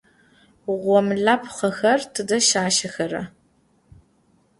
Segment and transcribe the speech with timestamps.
[0.83, 3.23] Ğomlapxhexer tıde şaşexera?